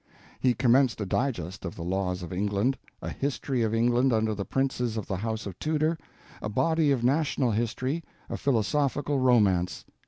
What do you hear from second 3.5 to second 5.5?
of England under the Princes of the House